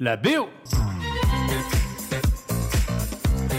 [0.00, 0.48] la BO.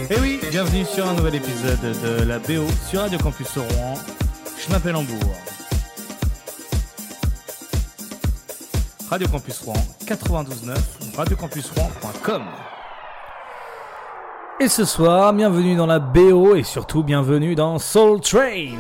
[0.10, 3.94] Et Eh oui, bienvenue sur un nouvel épisode de la BO sur Radio Campus Rouen.
[4.58, 5.34] Je m'appelle Hambourg.
[9.10, 9.74] Radio Campus Rouen
[10.06, 12.44] 92.9, radiocampusrouen.com.
[14.60, 18.76] Et ce soir, bienvenue dans la BO et surtout bienvenue dans Soul Train.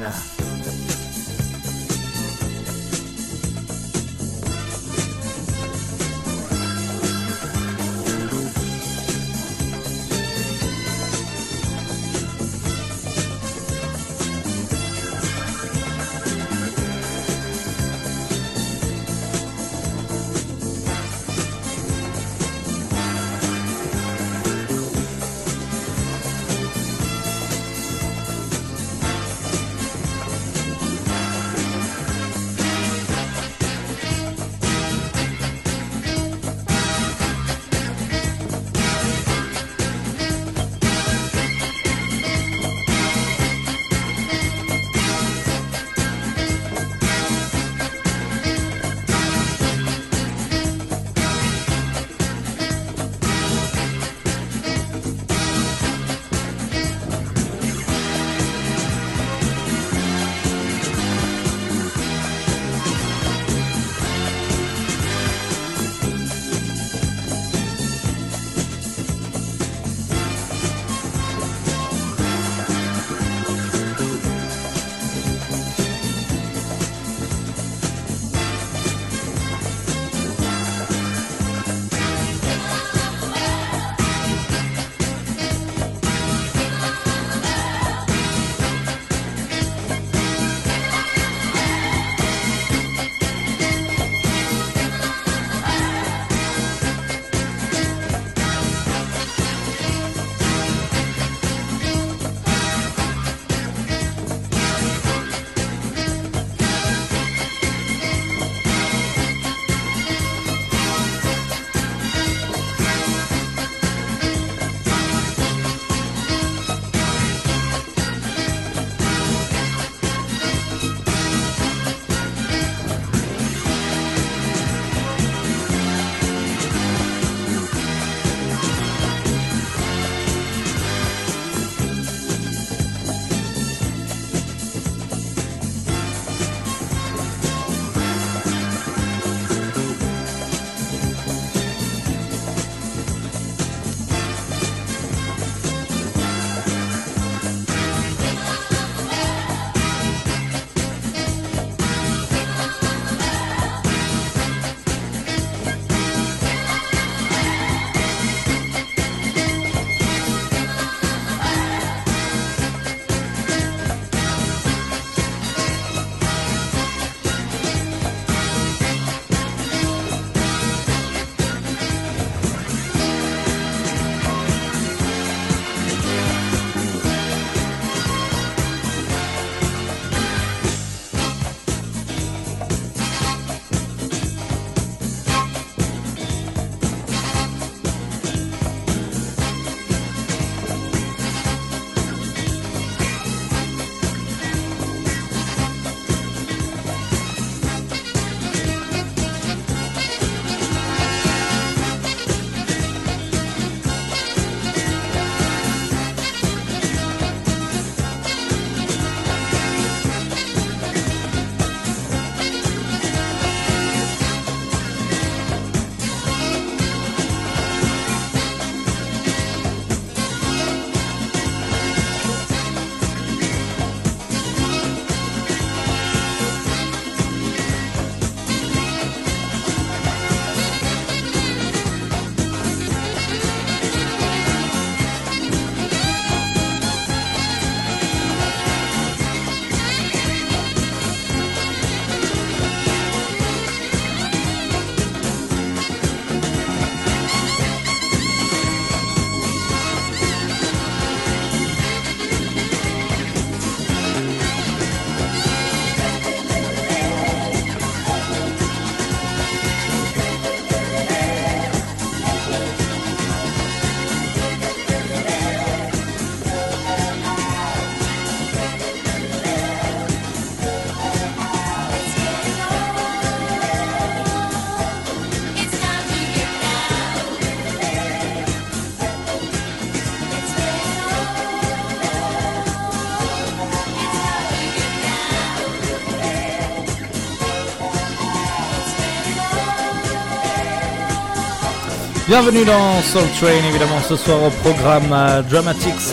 [292.37, 296.11] Bienvenue dans Soul Train, évidemment ce soir au programme euh, Dramatics,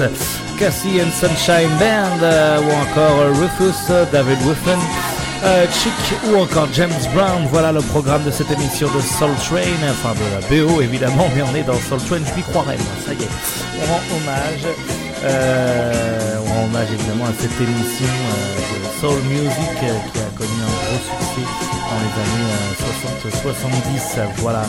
[0.56, 4.78] Cassie and Sunshine Band, euh, ou encore euh, Rufus, David Wiffen,
[5.72, 5.92] Chick
[6.28, 7.44] ou encore James Brown.
[7.50, 11.42] Voilà le programme de cette émission de Soul Train, enfin de la BO évidemment, mais
[11.42, 13.28] on est dans Soul Train, je m'y croirais, ça y est.
[13.82, 14.76] On rend hommage,
[15.24, 18.12] on rend hommage évidemment à cette émission
[18.70, 21.46] de Soul Music qui a connu un gros succès
[21.88, 22.50] dans les années
[23.42, 24.20] 60-70.
[24.38, 24.64] Voilà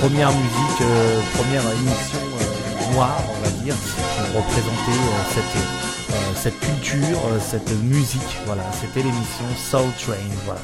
[0.00, 6.60] première musique, euh, première émission euh, noire, on va dire, pour représenter euh, cette, cette
[6.60, 8.36] culture, cette musique.
[8.46, 10.58] Voilà, c'était l'émission Soul Train.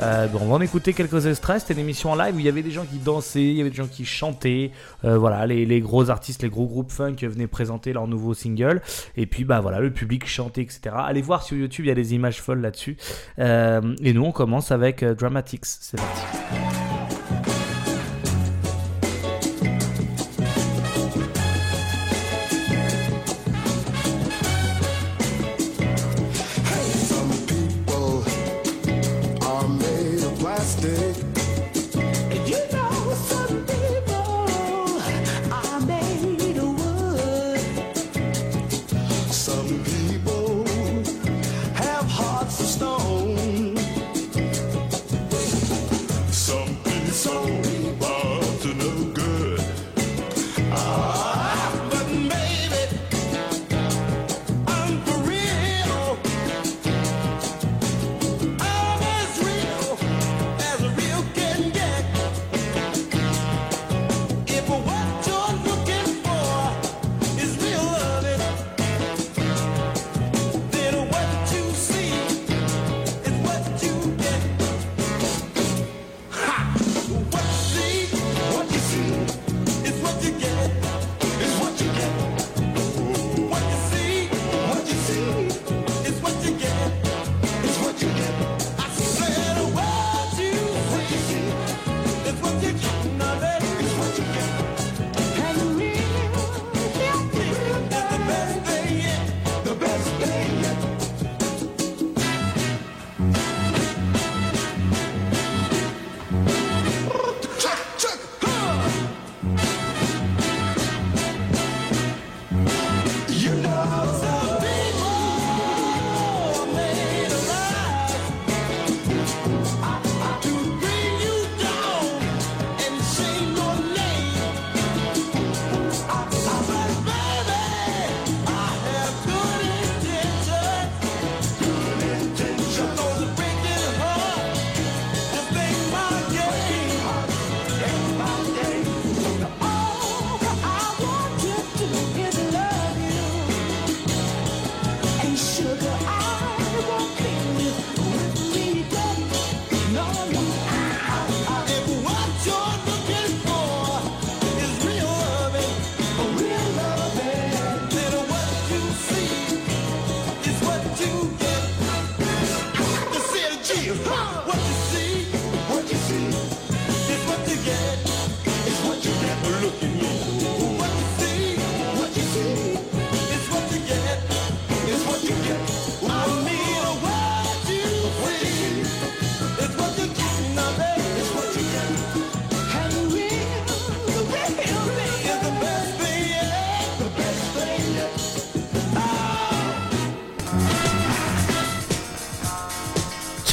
[0.00, 1.60] Bon, on va en écouter quelques extraits.
[1.60, 3.60] C'était une émission en live où il y avait des gens qui dansaient, il y
[3.60, 4.70] avait des gens qui chantaient.
[5.02, 8.82] voilà, les, gros artistes, les gros groupes funk venaient présenter leur nouveau single.
[9.16, 10.94] Et puis, bah voilà, le public chantait, etc.
[10.96, 12.96] Allez voir sur YouTube, il y a des images folles là-dessus.
[13.38, 15.64] et nous, on commence avec Dramatics.
[15.64, 16.93] C'est parti.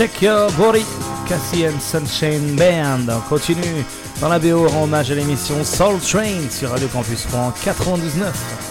[0.02, 0.84] Check Your Body,
[1.28, 3.08] Cassie and Sunshine Band.
[3.08, 3.86] On continue
[4.20, 8.71] dans la BO en hommage à l'émission Soul Train sur Radio Campus Rouen 99.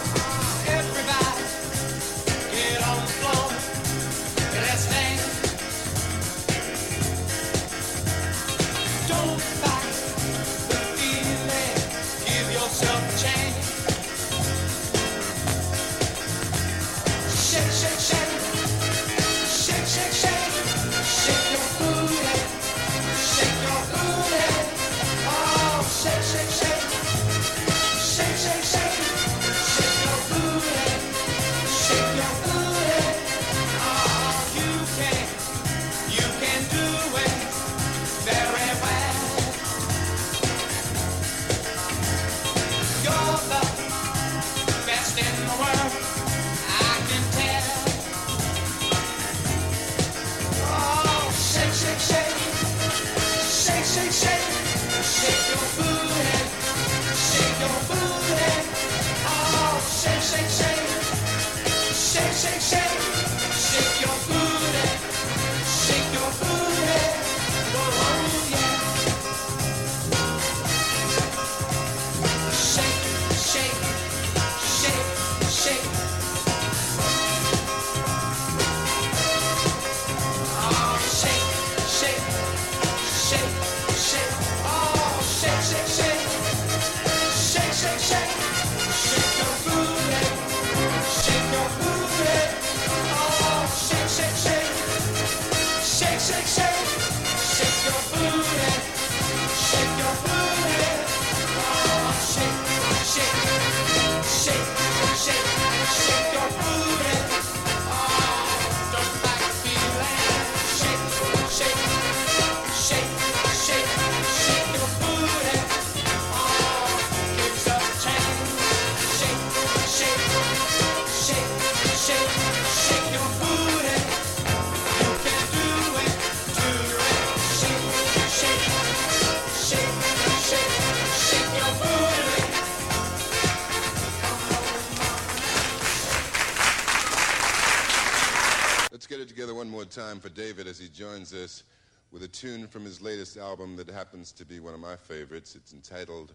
[140.10, 141.62] time for David as he joins us
[142.10, 145.54] with a tune from his latest album that happens to be one of my favorites.
[145.54, 146.32] It's entitled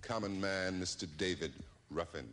[0.00, 1.06] Common Man, Mr.
[1.18, 1.52] David
[1.90, 2.26] Ruffin.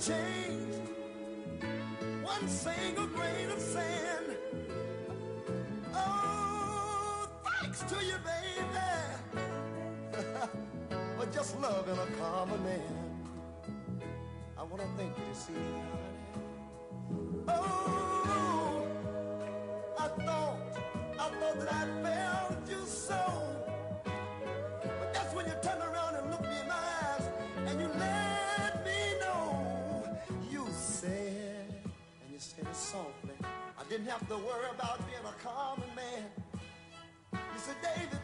[0.00, 0.74] change,
[2.22, 4.36] one single grain of sand.
[5.94, 9.42] Oh, thanks to you, baby,
[11.18, 13.20] for just loving a common man.
[14.56, 15.52] I want to thank you to see.
[17.48, 18.86] Oh,
[19.98, 20.58] I thought,
[21.18, 23.20] I thought that I found you so.
[24.82, 25.46] But that's when
[34.20, 36.24] have to worry about being a common man.
[37.32, 38.18] You said, David,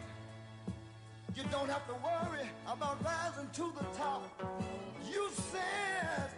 [1.35, 4.43] you don't have to worry about rising to the top.
[5.11, 6.31] You said,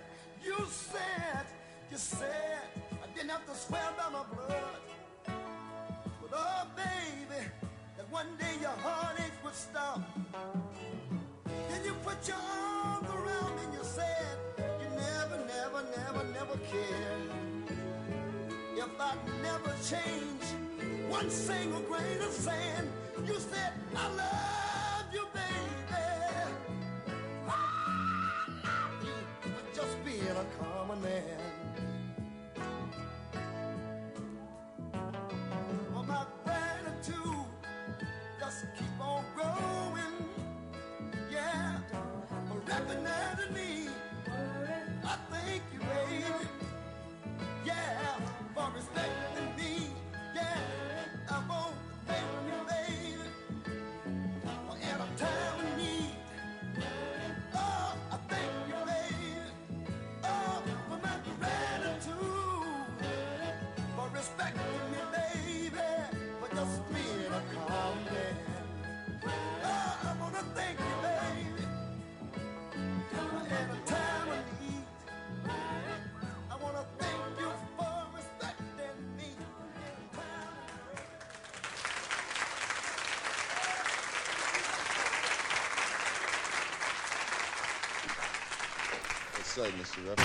[0.44, 1.46] you said,
[1.90, 2.60] you said,
[3.02, 4.80] I didn't have to swear by my blood.
[5.24, 7.44] But oh, baby,
[7.96, 10.02] that one day your heartaches would stop.
[11.68, 16.58] Then you put your arms around me and you said, you never, never, never, never
[16.70, 17.47] cared
[18.98, 20.44] luck never change
[21.08, 22.88] One single grain of sand.
[23.26, 24.67] You said, I love.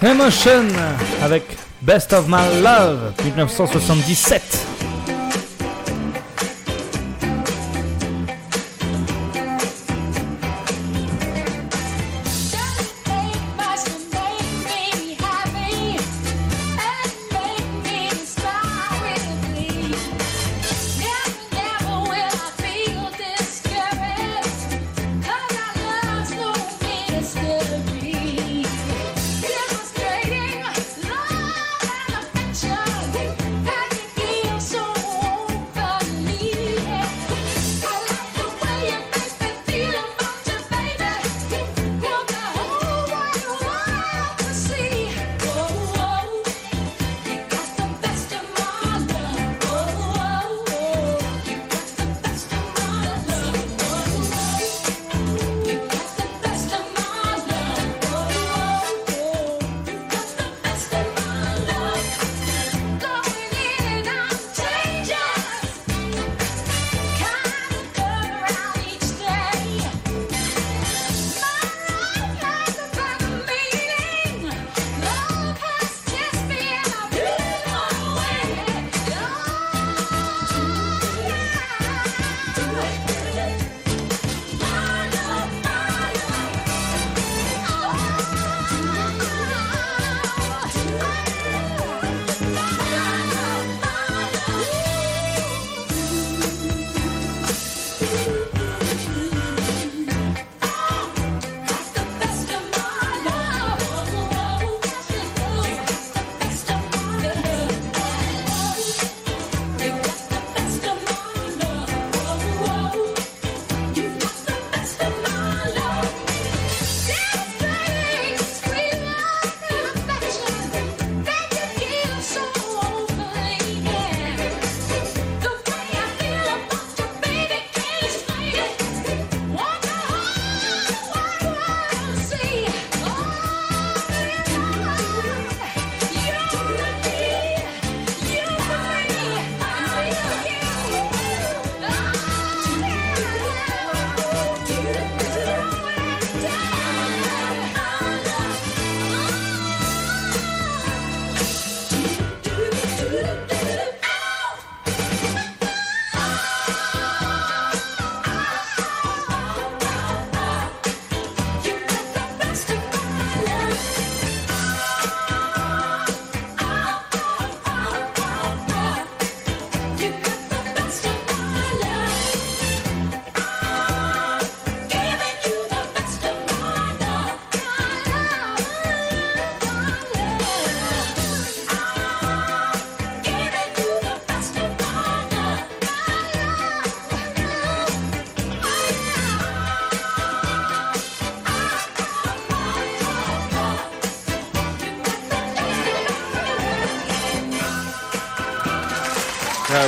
[0.01, 0.67] Emotion
[1.23, 1.43] avec
[1.81, 4.72] Best of My Love 1977.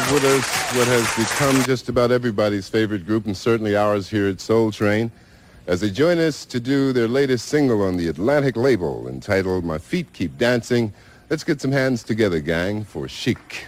[0.05, 4.27] Have with us what has become just about everybody's favorite group and certainly ours here
[4.27, 5.11] at Soul Train
[5.67, 9.77] as they join us to do their latest single on the Atlantic label entitled My
[9.77, 10.93] Feet Keep Dancing.
[11.29, 13.65] Let's get some hands together, gang, for Chic.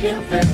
[0.00, 0.49] can feel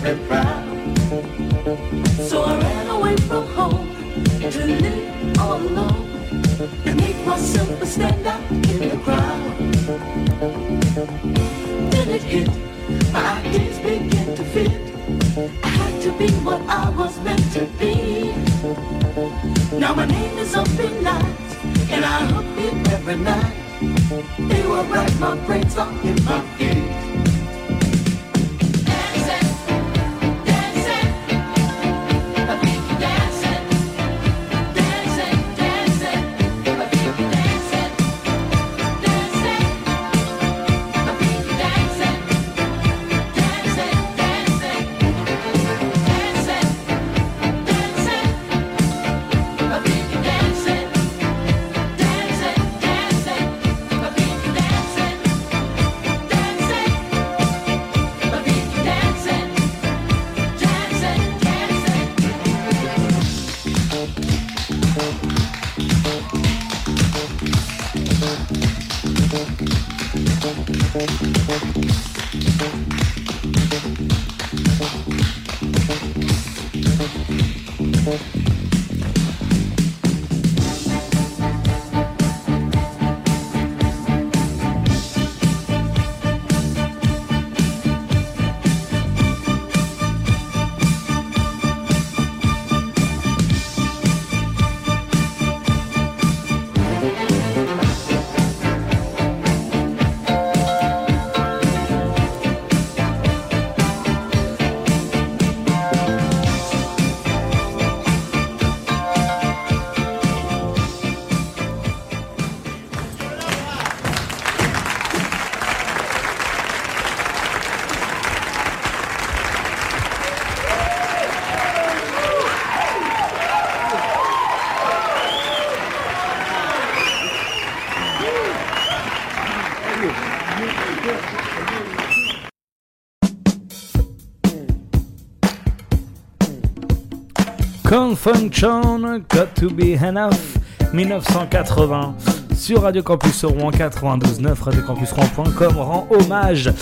[137.87, 140.59] Function, Got to Be Enough,
[140.92, 142.16] 1980,
[142.57, 146.72] sur Radio Campus Rouen 92.9, radiocampusrouen.com rend hommage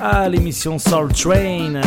[0.00, 1.80] à l'émission Soul Train.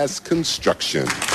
[0.00, 1.29] Glass Construction.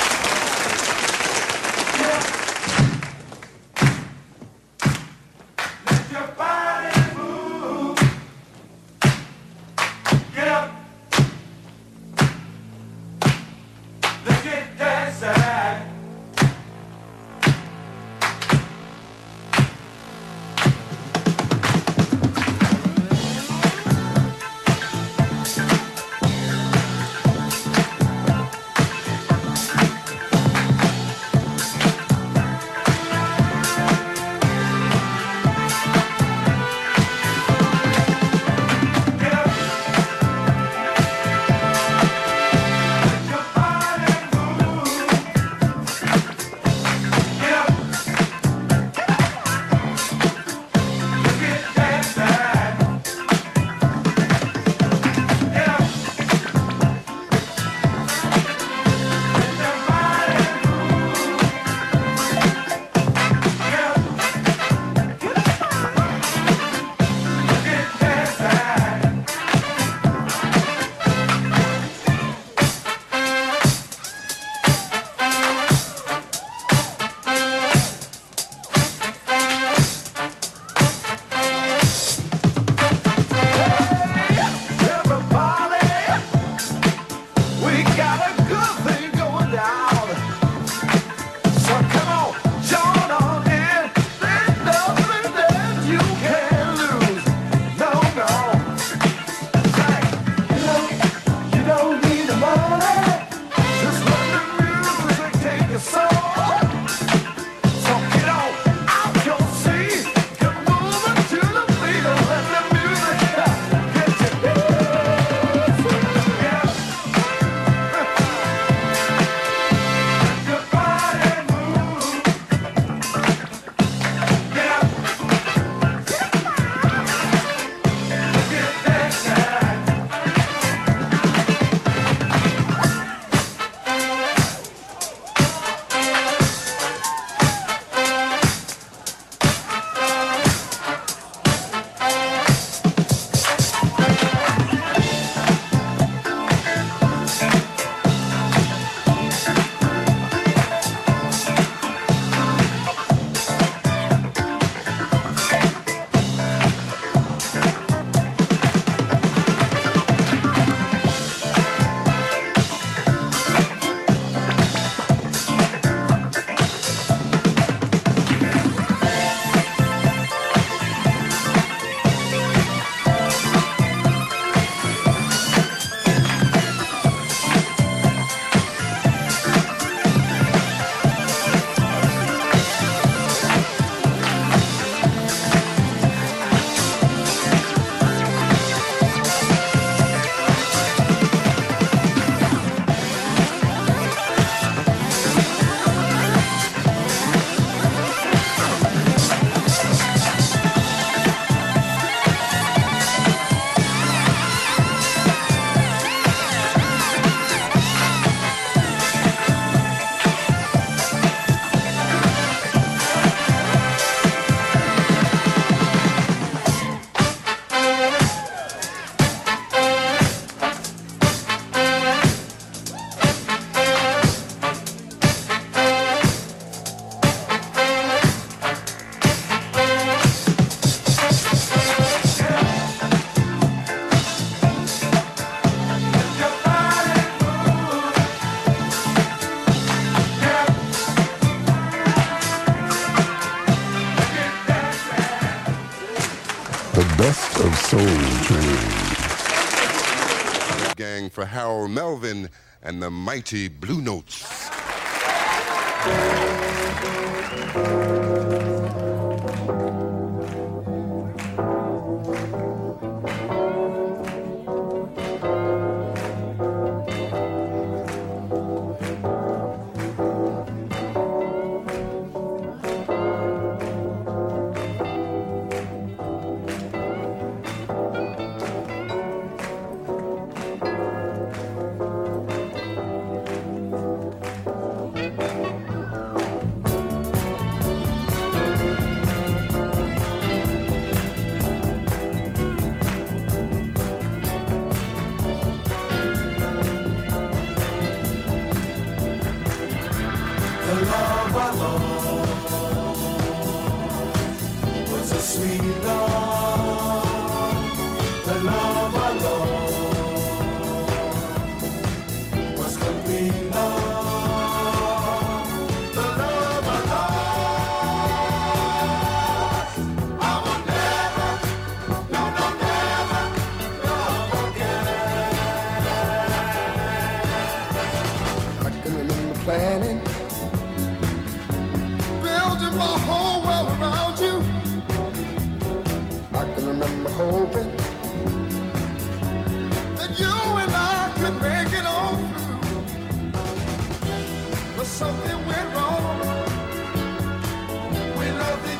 [251.88, 252.48] Melvin
[252.82, 254.70] and the mighty Blue Notes.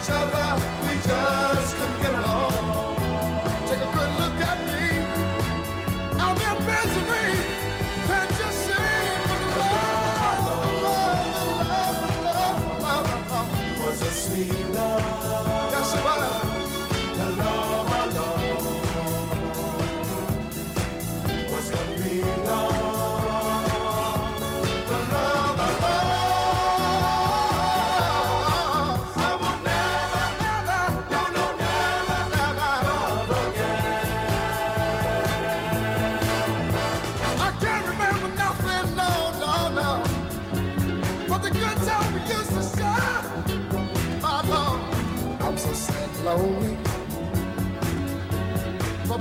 [0.06, 0.45] Shabbat.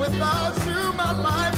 [0.08, 1.55] Without you, my life.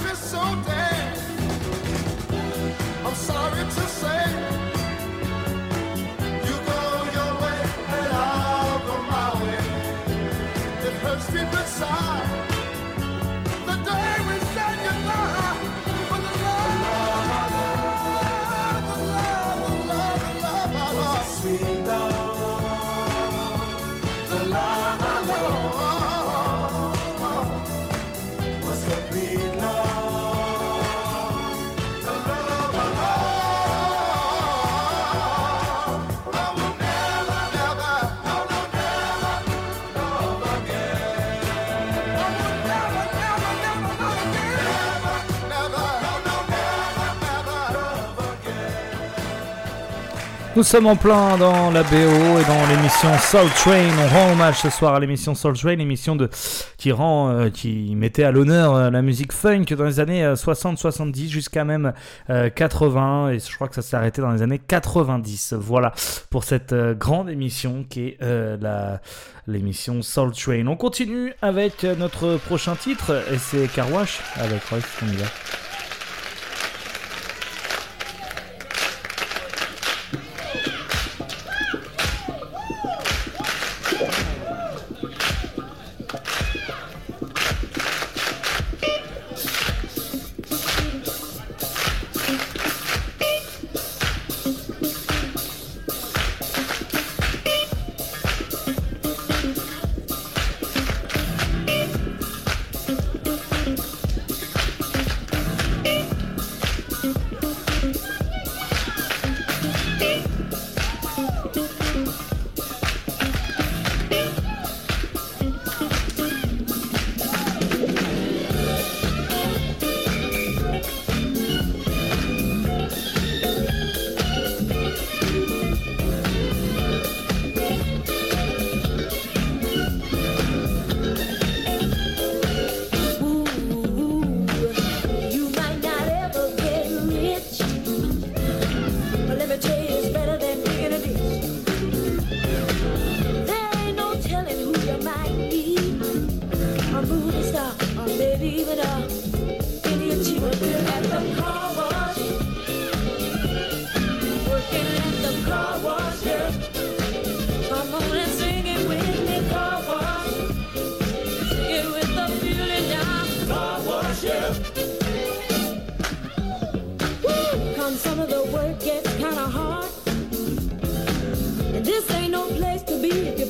[50.58, 53.92] Nous sommes en plein dans la BO et dans l'émission Soul Train.
[54.04, 56.32] On rend hommage ce soir à l'émission Soul Train, émission de
[56.80, 61.26] qui rend, euh, qui mettait à l'honneur euh, la musique funk dans les années 60-70
[61.26, 61.94] euh, jusqu'à même
[62.28, 65.54] 80 et je crois que ça s'est arrêté dans les années 90.
[65.60, 65.94] Voilà
[66.32, 69.00] pour cette grande émission qui est la
[69.46, 70.66] l'émission Soul Train.
[70.66, 75.67] On continue avec notre prochain titre et c'est Carwash avec Royce.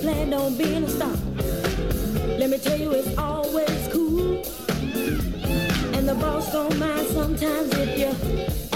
[0.07, 1.11] plan on being a star.
[2.39, 4.37] Let me tell you, it's always cool.
[5.95, 8.66] And the boss don't mind sometimes if you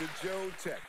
[0.00, 0.22] Mr.
[0.22, 0.80] Joe Tex.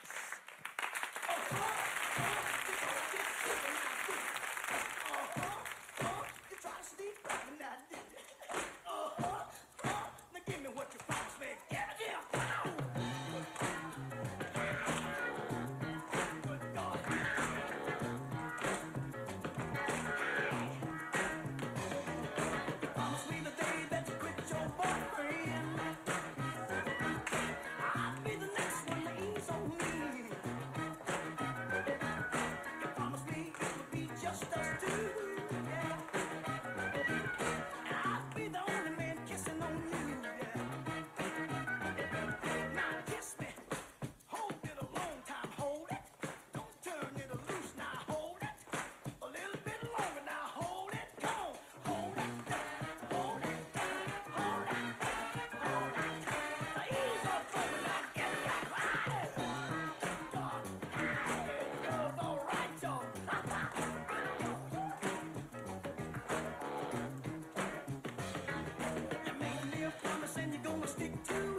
[71.02, 71.51] addicted.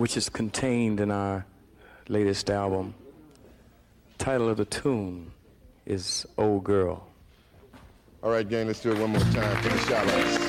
[0.00, 1.44] Which is contained in our
[2.08, 2.94] latest album.
[4.16, 5.30] Title of the tune
[5.84, 7.06] is Old Girl.
[8.22, 10.39] All right, gang, let's do it one more time for the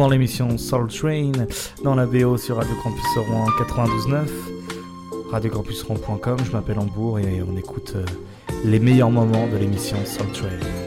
[0.00, 1.32] dans l'émission Soul Train,
[1.84, 4.26] dans la BO sur Radio Campus Rouen 92.9,
[5.30, 8.04] radiocampusrouen.com, je m'appelle Hambourg et on écoute euh,
[8.64, 10.83] les meilleurs moments de l'émission Soul Train.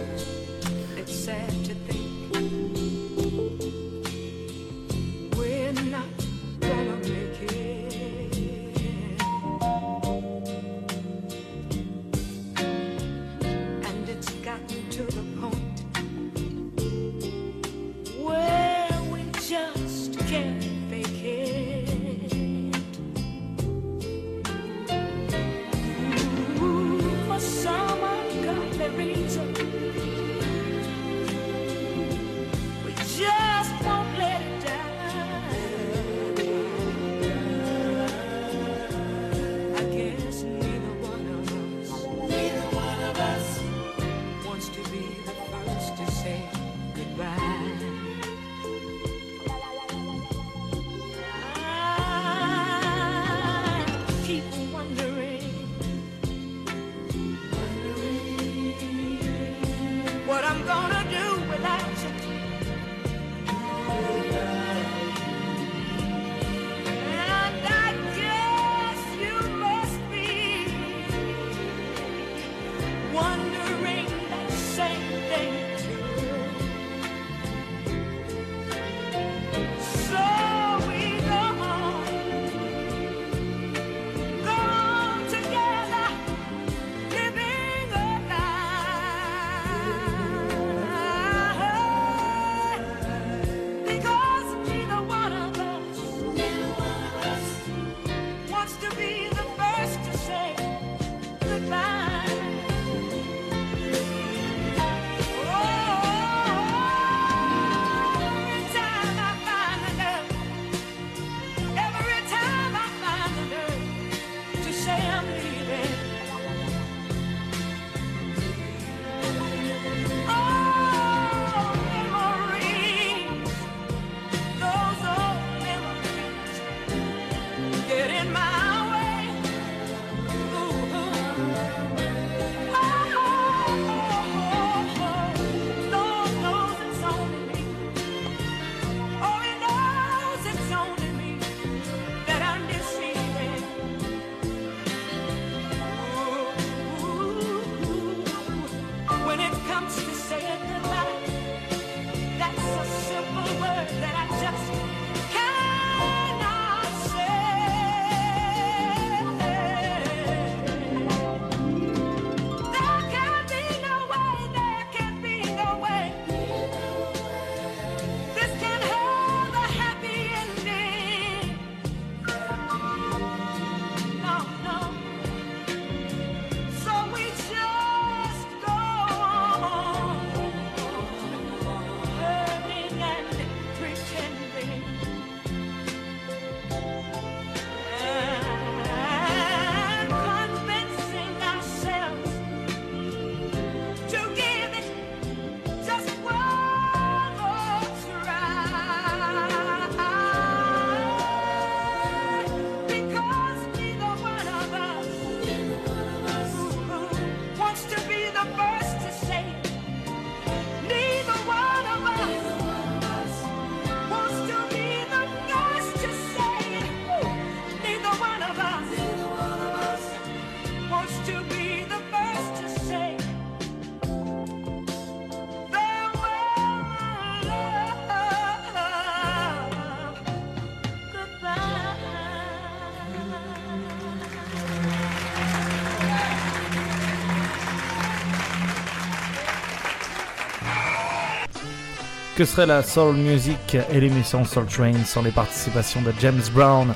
[242.37, 246.93] Que serait la soul music et l'émission Soul Train sans les participations de James Brown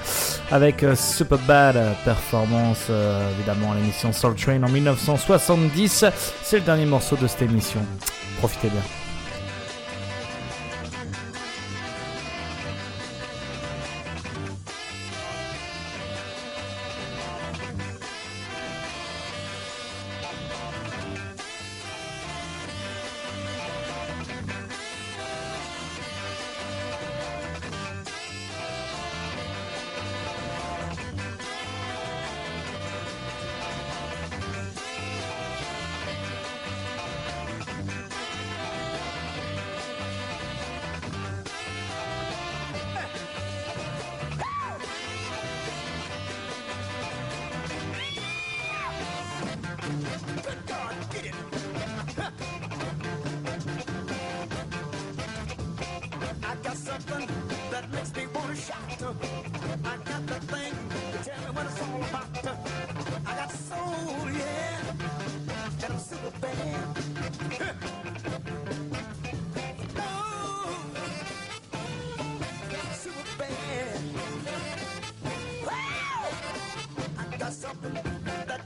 [0.51, 6.05] avec euh, Super Bad performance euh, évidemment à l'émission Soul Train en 1970.
[6.43, 7.79] C'est le dernier morceau de cette émission.
[8.37, 9.00] Profitez bien.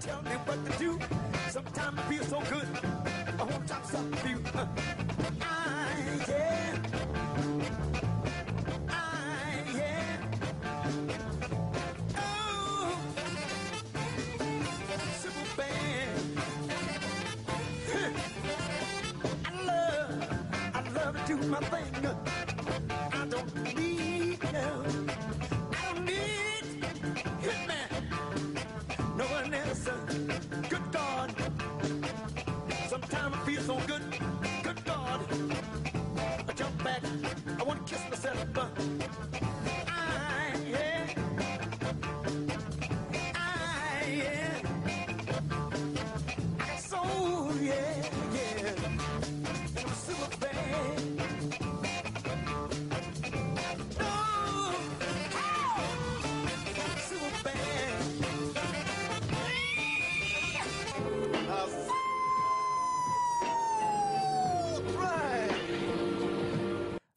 [0.05, 0.44] tell me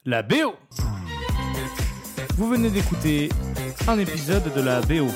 [0.08, 0.54] la BO.
[2.38, 3.28] Vous venez d'écouter
[3.86, 5.06] un épisode de la BO.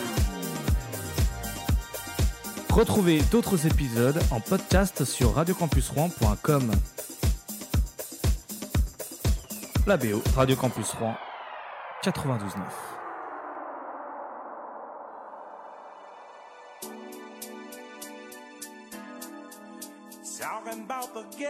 [2.69, 6.71] Retrouvez d'autres épisodes en podcast sur radiocampusrouen.com.
[9.87, 11.15] La BO, Radio Campus Rouen
[12.05, 12.93] 92.9.
[21.13, 21.45] funky,